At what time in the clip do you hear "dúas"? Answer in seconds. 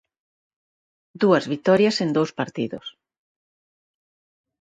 1.21-1.45